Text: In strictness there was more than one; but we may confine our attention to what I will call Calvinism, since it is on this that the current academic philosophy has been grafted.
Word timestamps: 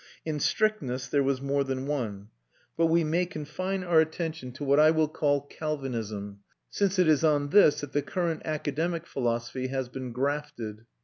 In 0.25 0.39
strictness 0.39 1.07
there 1.07 1.21
was 1.21 1.43
more 1.43 1.63
than 1.63 1.85
one; 1.85 2.29
but 2.75 2.87
we 2.87 3.03
may 3.03 3.27
confine 3.27 3.83
our 3.83 3.99
attention 3.99 4.51
to 4.53 4.63
what 4.63 4.79
I 4.79 4.89
will 4.89 5.07
call 5.07 5.41
Calvinism, 5.41 6.39
since 6.71 6.97
it 6.97 7.07
is 7.07 7.23
on 7.23 7.49
this 7.49 7.81
that 7.81 7.93
the 7.93 8.01
current 8.01 8.41
academic 8.43 9.05
philosophy 9.05 9.67
has 9.67 9.89
been 9.89 10.11
grafted. 10.11 10.87